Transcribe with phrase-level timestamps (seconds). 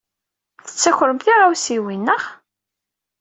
[0.65, 2.23] Tettakrem tiɣawsiwin, naɣ?